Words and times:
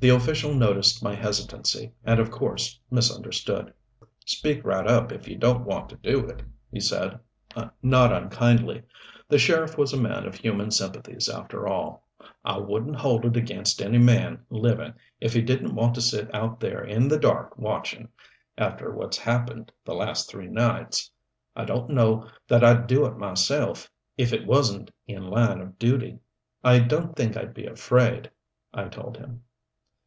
The 0.00 0.10
official 0.10 0.52
noticed 0.52 1.02
my 1.02 1.14
hesitancy, 1.14 1.92
and 2.04 2.20
of 2.20 2.30
course 2.30 2.78
misunderstood. 2.90 3.72
"Speak 4.26 4.62
right 4.62 4.86
up, 4.86 5.10
if 5.12 5.26
you 5.26 5.34
don't 5.38 5.64
want 5.64 5.88
to 5.88 5.96
do 5.96 6.26
it," 6.26 6.42
he 6.70 6.78
said, 6.78 7.18
not 7.82 8.12
unkindly. 8.12 8.82
The 9.30 9.38
sheriff 9.38 9.78
was 9.78 9.94
a 9.94 9.98
man 9.98 10.26
of 10.26 10.34
human 10.34 10.70
sympathies, 10.72 11.26
after 11.30 11.66
all. 11.66 12.06
"I 12.44 12.58
wouldn't 12.58 12.96
hold 12.96 13.24
it 13.24 13.34
against 13.38 13.80
any 13.80 13.96
man 13.96 14.42
living 14.50 14.92
if 15.22 15.32
he 15.32 15.40
didn't 15.40 15.74
want 15.74 15.94
to 15.94 16.02
sit 16.02 16.28
out 16.34 16.60
there 16.60 16.84
in 16.84 17.08
the 17.08 17.18
dark 17.18 17.56
watching 17.56 18.10
after 18.58 18.92
what's 18.92 19.16
happened 19.16 19.72
the 19.86 19.94
last 19.94 20.28
three 20.28 20.48
nights. 20.48 21.10
I 21.56 21.64
don't 21.64 21.88
know 21.88 22.28
that 22.46 22.62
I'd 22.62 22.86
do 22.86 23.06
it 23.06 23.16
myself 23.16 23.90
if 24.18 24.34
it 24.34 24.44
wasn't 24.46 24.90
in 25.06 25.28
line 25.30 25.62
of 25.62 25.78
duty." 25.78 26.18
"I 26.62 26.80
don't 26.80 27.16
think 27.16 27.38
I'd 27.38 27.54
be 27.54 27.64
afraid," 27.64 28.30
I 28.74 28.88
told 28.88 29.16
him. 29.16 29.40